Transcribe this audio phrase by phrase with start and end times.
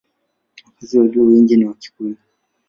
[0.65, 2.15] Wakazi walio wengi ni Wakikuyu.